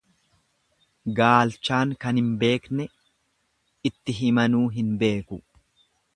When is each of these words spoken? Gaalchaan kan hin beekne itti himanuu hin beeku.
Gaalchaan 1.19 1.91
kan 2.05 2.21
hin 2.21 2.31
beekne 2.45 2.89
itti 3.91 4.19
himanuu 4.23 4.65
hin 4.81 4.91
beeku. 5.05 5.41